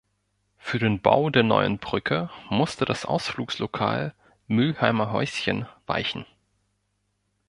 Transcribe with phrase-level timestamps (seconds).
[0.57, 4.15] Für den Bau der neuen Brücke musste das Ausflugslokal
[4.47, 6.25] "Mülheimer Häuschen" weichen.